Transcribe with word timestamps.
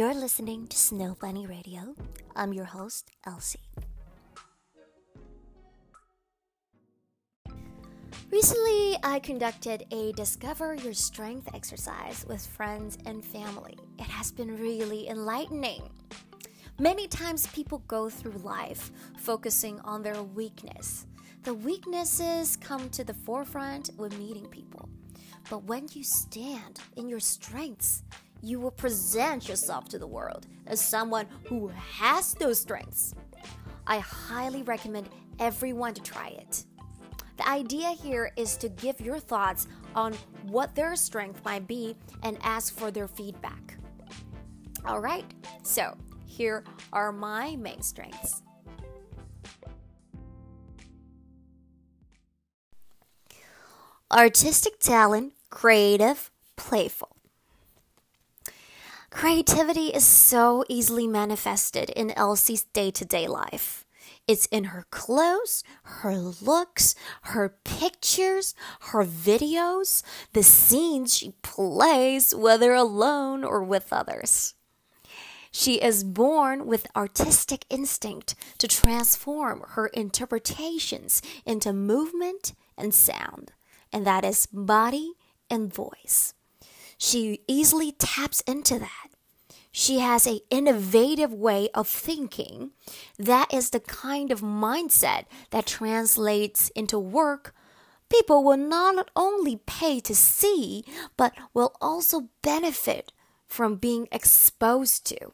You're 0.00 0.14
listening 0.14 0.66
to 0.68 0.78
Snow 0.78 1.14
Bunny 1.20 1.46
Radio. 1.46 1.94
I'm 2.34 2.54
your 2.54 2.64
host, 2.64 3.10
Elsie. 3.26 3.60
Recently, 8.30 8.96
I 9.02 9.20
conducted 9.22 9.84
a 9.90 10.12
Discover 10.12 10.76
Your 10.76 10.94
Strength 10.94 11.54
exercise 11.54 12.24
with 12.26 12.46
friends 12.46 12.96
and 13.04 13.22
family. 13.22 13.76
It 13.98 14.06
has 14.06 14.32
been 14.32 14.56
really 14.58 15.06
enlightening. 15.10 15.82
Many 16.78 17.06
times, 17.06 17.46
people 17.48 17.82
go 17.86 18.08
through 18.08 18.40
life 18.42 18.90
focusing 19.18 19.80
on 19.80 20.02
their 20.02 20.22
weakness. 20.22 21.04
The 21.42 21.52
weaknesses 21.52 22.56
come 22.56 22.88
to 22.88 23.04
the 23.04 23.12
forefront 23.12 23.90
when 23.98 24.18
meeting 24.18 24.46
people. 24.46 24.88
But 25.50 25.64
when 25.64 25.88
you 25.92 26.04
stand 26.04 26.80
in 26.96 27.06
your 27.06 27.20
strengths, 27.20 28.02
you 28.42 28.60
will 28.60 28.70
present 28.70 29.48
yourself 29.48 29.88
to 29.88 29.98
the 29.98 30.06
world 30.06 30.46
as 30.66 30.80
someone 30.80 31.26
who 31.44 31.68
has 31.68 32.34
those 32.34 32.58
strengths. 32.58 33.14
I 33.86 33.98
highly 33.98 34.62
recommend 34.62 35.08
everyone 35.38 35.94
to 35.94 36.02
try 36.02 36.28
it. 36.28 36.64
The 37.36 37.48
idea 37.48 37.90
here 37.90 38.32
is 38.36 38.56
to 38.58 38.68
give 38.68 39.00
your 39.00 39.18
thoughts 39.18 39.66
on 39.94 40.12
what 40.44 40.74
their 40.74 40.94
strength 40.96 41.44
might 41.44 41.66
be 41.66 41.96
and 42.22 42.38
ask 42.42 42.76
for 42.76 42.90
their 42.90 43.08
feedback. 43.08 43.76
All 44.84 45.00
right, 45.00 45.24
so 45.62 45.96
here 46.26 46.64
are 46.92 47.12
my 47.12 47.56
main 47.56 47.82
strengths. 47.82 48.42
Artistic 54.12 54.80
talent, 54.80 55.34
creative, 55.50 56.30
playful. 56.56 57.09
Creativity 59.10 59.88
is 59.88 60.04
so 60.04 60.64
easily 60.68 61.06
manifested 61.06 61.90
in 61.90 62.12
Elsie's 62.12 62.62
day 62.62 62.90
to 62.92 63.04
day 63.04 63.26
life. 63.26 63.84
It's 64.28 64.46
in 64.46 64.64
her 64.64 64.86
clothes, 64.90 65.64
her 65.82 66.16
looks, 66.16 66.94
her 67.22 67.56
pictures, 67.64 68.54
her 68.80 69.04
videos, 69.04 70.04
the 70.32 70.44
scenes 70.44 71.16
she 71.16 71.34
plays, 71.42 72.34
whether 72.34 72.72
alone 72.72 73.42
or 73.42 73.64
with 73.64 73.92
others. 73.92 74.54
She 75.50 75.82
is 75.82 76.04
born 76.04 76.66
with 76.66 76.86
artistic 76.94 77.66
instinct 77.68 78.36
to 78.58 78.68
transform 78.68 79.64
her 79.70 79.88
interpretations 79.88 81.20
into 81.44 81.72
movement 81.72 82.54
and 82.78 82.94
sound, 82.94 83.50
and 83.92 84.06
that 84.06 84.24
is 84.24 84.46
body 84.46 85.14
and 85.50 85.74
voice. 85.74 86.34
She 87.00 87.40
easily 87.48 87.90
taps 87.92 88.40
into 88.42 88.78
that 88.78 89.10
she 89.72 90.00
has 90.00 90.26
an 90.26 90.40
innovative 90.50 91.32
way 91.32 91.68
of 91.74 91.86
thinking. 91.86 92.72
That 93.18 93.52
is 93.54 93.70
the 93.70 93.80
kind 93.80 94.32
of 94.32 94.40
mindset 94.40 95.26
that 95.50 95.66
translates 95.66 96.70
into 96.70 96.98
work 96.98 97.54
people 98.08 98.42
will 98.42 98.56
not 98.56 99.08
only 99.14 99.60
pay 99.66 100.00
to 100.00 100.14
see, 100.14 100.84
but 101.16 101.32
will 101.54 101.76
also 101.80 102.28
benefit 102.42 103.12
from 103.46 103.76
being 103.76 104.08
exposed 104.10 105.06
to. 105.06 105.32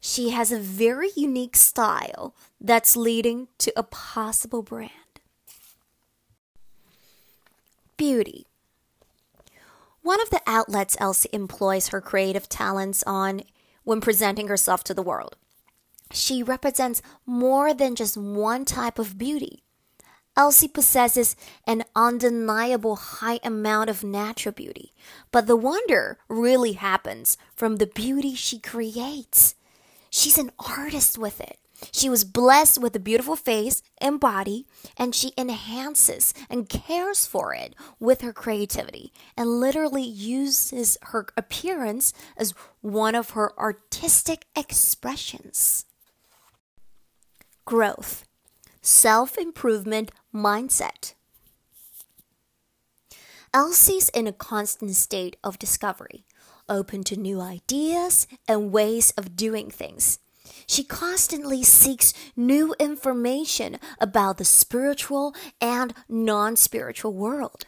She 0.00 0.30
has 0.30 0.50
a 0.50 0.58
very 0.58 1.10
unique 1.14 1.56
style 1.56 2.34
that's 2.58 2.96
leading 2.96 3.48
to 3.58 3.72
a 3.76 3.82
possible 3.82 4.62
brand. 4.62 4.90
Beauty. 7.98 8.46
One 10.04 10.20
of 10.20 10.28
the 10.28 10.42
outlets 10.46 10.98
Elsie 11.00 11.30
employs 11.32 11.88
her 11.88 12.02
creative 12.02 12.46
talents 12.46 13.02
on 13.06 13.40
when 13.84 14.02
presenting 14.02 14.48
herself 14.48 14.84
to 14.84 14.92
the 14.92 15.02
world. 15.02 15.34
She 16.12 16.42
represents 16.42 17.00
more 17.24 17.72
than 17.72 17.96
just 17.96 18.14
one 18.18 18.66
type 18.66 18.98
of 18.98 19.16
beauty. 19.16 19.62
Elsie 20.36 20.68
possesses 20.68 21.36
an 21.66 21.84
undeniable 21.96 22.96
high 22.96 23.40
amount 23.42 23.88
of 23.88 24.04
natural 24.04 24.52
beauty, 24.52 24.92
but 25.32 25.46
the 25.46 25.56
wonder 25.56 26.18
really 26.28 26.72
happens 26.72 27.38
from 27.56 27.76
the 27.76 27.86
beauty 27.86 28.34
she 28.34 28.58
creates. 28.58 29.54
She's 30.10 30.36
an 30.36 30.52
artist 30.58 31.16
with 31.16 31.40
it. 31.40 31.58
She 31.92 32.08
was 32.08 32.24
blessed 32.24 32.80
with 32.80 32.94
a 32.96 33.00
beautiful 33.00 33.36
face 33.36 33.82
and 33.98 34.20
body, 34.20 34.66
and 34.96 35.14
she 35.14 35.32
enhances 35.36 36.32
and 36.48 36.68
cares 36.68 37.26
for 37.26 37.54
it 37.54 37.74
with 37.98 38.20
her 38.20 38.32
creativity 38.32 39.12
and 39.36 39.60
literally 39.60 40.02
uses 40.02 40.98
her 41.02 41.26
appearance 41.36 42.12
as 42.36 42.54
one 42.80 43.14
of 43.14 43.30
her 43.30 43.58
artistic 43.58 44.46
expressions. 44.56 45.86
Growth, 47.64 48.26
self 48.80 49.38
improvement 49.38 50.10
mindset. 50.34 51.14
Elsie's 53.52 54.08
in 54.08 54.26
a 54.26 54.32
constant 54.32 54.96
state 54.96 55.36
of 55.44 55.58
discovery, 55.60 56.24
open 56.68 57.04
to 57.04 57.16
new 57.16 57.40
ideas 57.40 58.26
and 58.48 58.72
ways 58.72 59.12
of 59.16 59.36
doing 59.36 59.70
things. 59.70 60.18
She 60.66 60.84
constantly 60.84 61.62
seeks 61.62 62.12
new 62.36 62.74
information 62.78 63.78
about 64.00 64.38
the 64.38 64.44
spiritual 64.44 65.34
and 65.60 65.94
non 66.08 66.56
spiritual 66.56 67.12
world. 67.12 67.66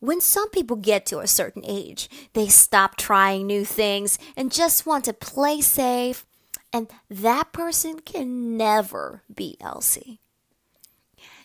When 0.00 0.20
some 0.20 0.48
people 0.50 0.76
get 0.76 1.06
to 1.06 1.18
a 1.18 1.26
certain 1.26 1.64
age, 1.66 2.08
they 2.32 2.48
stop 2.48 2.96
trying 2.96 3.46
new 3.46 3.64
things 3.64 4.18
and 4.36 4.52
just 4.52 4.86
want 4.86 5.04
to 5.06 5.12
play 5.12 5.60
safe, 5.60 6.24
and 6.72 6.88
that 7.10 7.52
person 7.52 7.98
can 8.00 8.56
never 8.56 9.22
be 9.34 9.56
Elsie. 9.60 10.20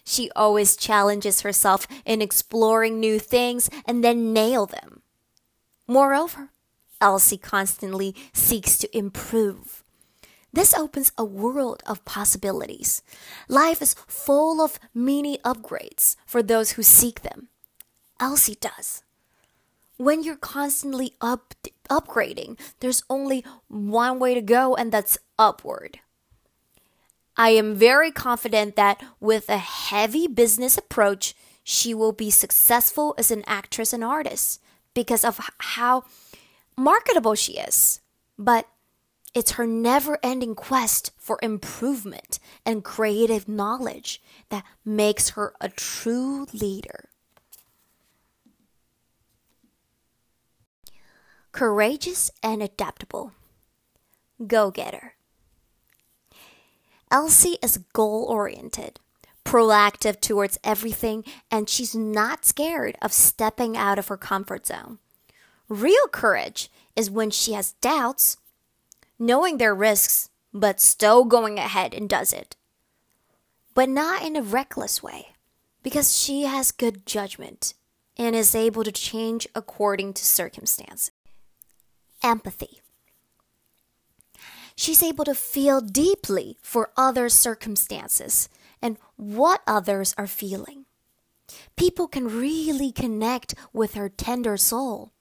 She 0.06 0.30
always 0.36 0.76
challenges 0.76 1.42
herself 1.42 1.88
in 2.06 2.22
exploring 2.22 3.00
new 3.00 3.20
things 3.20 3.70
and 3.86 4.04
then 4.04 4.34
nail 4.34 4.66
them. 4.66 5.02
Moreover, 5.88 6.50
Elsie 7.02 7.38
constantly 7.38 8.16
seeks 8.34 8.78
to 8.80 8.98
improve. 8.98 9.83
This 10.53 10.74
opens 10.75 11.12
a 11.18 11.25
world 11.25 11.81
of 11.88 12.06
possibilities. 12.06 13.02
Life 13.50 13.81
is 13.81 13.96
full 14.08 14.62
of 14.62 14.80
mini 14.94 15.40
upgrades 15.40 16.16
for 16.28 16.44
those 16.44 16.74
who 16.74 16.84
seek 16.84 17.22
them. 17.22 17.50
Elsie 18.19 18.58
does. 18.62 19.03
When 19.97 20.24
you're 20.24 20.36
constantly 20.36 21.16
up, 21.19 21.56
upgrading, 21.90 22.59
there's 22.80 23.03
only 23.09 23.44
one 23.68 24.19
way 24.19 24.36
to 24.36 24.42
go, 24.42 24.75
and 24.75 24.92
that's 24.92 25.18
upward. 25.40 26.00
I 27.36 27.50
am 27.50 27.75
very 27.75 28.12
confident 28.12 28.75
that 28.75 29.03
with 29.19 29.50
a 29.50 29.58
heavy 29.58 30.28
business 30.28 30.78
approach, 30.78 31.34
she 31.63 31.94
will 31.94 32.12
be 32.12 32.30
successful 32.30 33.16
as 33.18 33.31
an 33.31 33.44
actress 33.47 33.92
and 33.92 34.03
artist 34.03 34.62
because 34.94 35.24
of 35.24 35.40
how 35.58 36.03
marketable 36.78 37.34
she 37.34 37.53
is. 37.53 38.02
But 38.38 38.68
it's 39.34 39.52
her 39.54 39.66
never 39.66 40.20
ending 40.22 40.56
quest 40.56 41.12
for 41.18 41.40
improvement 41.42 42.40
and 42.66 42.84
creative 42.84 43.48
knowledge 43.48 44.22
that 44.50 44.64
makes 44.86 45.32
her 45.32 45.54
a 45.60 45.70
true 45.70 46.46
leader. 46.54 47.10
Courageous 51.52 52.32
and 52.42 52.62
adaptable. 52.62 53.32
Go 54.46 54.72
getter. 54.72 55.14
Elsie 57.12 57.58
is 57.62 57.78
goal 57.94 58.26
oriented, 58.28 59.00
proactive 59.46 60.20
towards 60.20 60.60
everything, 60.64 61.24
and 61.52 61.70
she's 61.70 61.94
not 61.94 62.44
scared 62.44 62.98
of 63.04 63.14
stepping 63.14 63.78
out 63.78 64.00
of 64.00 64.08
her 64.08 64.18
comfort 64.18 64.66
zone. 64.66 64.98
Real 65.70 66.08
courage 66.08 66.72
is 66.96 67.12
when 67.12 67.30
she 67.30 67.54
has 67.54 67.74
doubts 67.82 68.38
knowing 69.19 69.57
their 69.57 69.75
risks, 69.75 70.30
but 70.54 70.80
still 70.80 71.24
going 71.25 71.57
ahead 71.57 71.94
and 71.94 72.10
does 72.10 72.33
it. 72.33 72.56
But 73.74 73.89
not 73.89 74.24
in 74.24 74.36
a 74.36 74.42
reckless 74.42 75.01
way, 75.01 75.30
because 75.81 76.18
she 76.18 76.44
has 76.44 76.71
good 76.71 77.06
judgment 77.06 77.74
and 78.18 78.36
is 78.36 78.54
able 78.54 78.83
to 78.83 78.92
change 78.92 79.48
according 79.56 80.13
to 80.13 80.25
circumstances. 80.25 81.12
Empathy. 82.21 82.81
She's 84.75 85.04
able 85.04 85.25
to 85.25 85.36
feel 85.36 85.81
deeply 85.81 86.57
for 86.62 86.92
other 86.98 87.30
circumstances 87.30 88.50
and 88.81 88.98
what 89.16 89.62
others 89.68 90.13
are 90.18 90.27
feeling. 90.27 90.86
People 91.75 92.07
can 92.07 92.27
really 92.27 92.92
connect 92.92 93.54
with 93.71 93.94
her 93.94 94.09
tender 94.09 94.57
soul. 94.57 95.12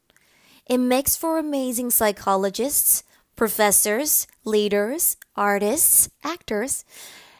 It 0.66 0.78
makes 0.78 1.16
for 1.16 1.38
amazing 1.38 1.90
psychologists 1.90 3.02
professors, 3.36 4.26
leaders, 4.44 5.16
artists, 5.36 6.10
actors, 6.22 6.84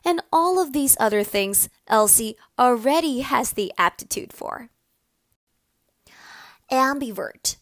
and 0.04 0.20
all 0.32 0.60
of 0.60 0.72
these 0.72 0.96
other 0.98 1.22
things 1.22 1.68
Elsie 1.86 2.36
already 2.58 3.20
has 3.20 3.52
the 3.52 3.72
aptitude 3.78 4.32
for. 4.32 4.68
Ambivert. 6.70 7.56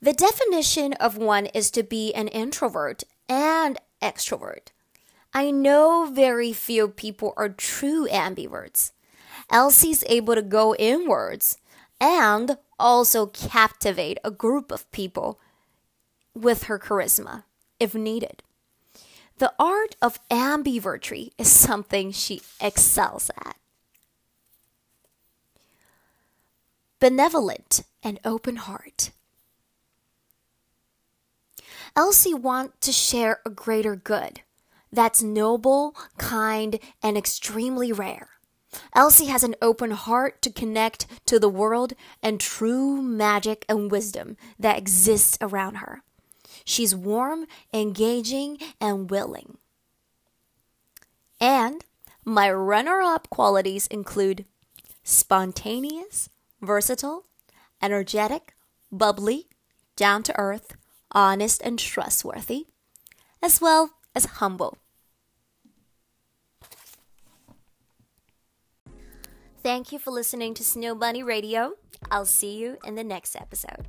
The 0.00 0.12
definition 0.12 0.94
of 0.94 1.16
one 1.16 1.46
is 1.46 1.70
to 1.70 1.82
be 1.82 2.12
an 2.12 2.28
introvert 2.28 3.04
and 3.28 3.78
extrovert. 4.02 4.68
I 5.32 5.50
know 5.50 6.10
very 6.12 6.52
few 6.52 6.88
people 6.88 7.32
are 7.36 7.48
true 7.48 8.08
ambiverts. 8.08 8.90
Elsie's 9.50 10.04
able 10.08 10.34
to 10.34 10.42
go 10.42 10.74
inwards 10.74 11.56
and 12.00 12.58
also 12.78 13.26
captivate 13.26 14.18
a 14.24 14.30
group 14.30 14.72
of 14.72 14.90
people 14.90 15.38
with 16.34 16.64
her 16.64 16.78
charisma 16.78 17.44
if 17.78 17.94
needed. 17.94 18.42
The 19.38 19.52
art 19.58 19.96
of 20.00 20.20
ambivertry 20.28 21.32
is 21.38 21.50
something 21.50 22.12
she 22.12 22.42
excels 22.60 23.30
at. 23.44 23.56
Benevolent 27.00 27.82
and 28.02 28.20
open 28.24 28.56
heart. 28.56 29.10
Elsie 31.96 32.34
wants 32.34 32.86
to 32.86 32.92
share 32.92 33.40
a 33.44 33.50
greater 33.50 33.96
good 33.96 34.40
that's 34.92 35.22
noble, 35.22 35.96
kind, 36.18 36.78
and 37.02 37.16
extremely 37.16 37.92
rare. 37.92 38.28
Elsie 38.94 39.26
has 39.26 39.42
an 39.42 39.56
open 39.60 39.90
heart 39.90 40.40
to 40.42 40.50
connect 40.50 41.06
to 41.26 41.38
the 41.38 41.48
world 41.48 41.94
and 42.22 42.38
true 42.38 43.02
magic 43.02 43.64
and 43.68 43.90
wisdom 43.90 44.36
that 44.58 44.78
exists 44.78 45.36
around 45.40 45.76
her. 45.76 46.02
She's 46.64 46.94
warm, 46.94 47.46
engaging, 47.72 48.58
and 48.80 49.10
willing. 49.10 49.58
And 51.40 51.84
my 52.24 52.50
runner 52.50 53.00
up 53.00 53.28
qualities 53.30 53.86
include 53.88 54.44
spontaneous, 55.02 56.28
versatile, 56.60 57.24
energetic, 57.82 58.54
bubbly, 58.90 59.48
down 59.96 60.22
to 60.22 60.38
earth, 60.38 60.76
honest, 61.10 61.60
and 61.62 61.78
trustworthy, 61.78 62.66
as 63.42 63.60
well 63.60 63.90
as 64.14 64.24
humble. 64.24 64.78
Thank 69.62 69.92
you 69.92 69.98
for 69.98 70.10
listening 70.10 70.54
to 70.54 70.64
Snow 70.64 70.94
Bunny 70.94 71.22
Radio. 71.22 71.74
I'll 72.10 72.26
see 72.26 72.56
you 72.56 72.78
in 72.84 72.96
the 72.96 73.04
next 73.04 73.36
episode. 73.36 73.86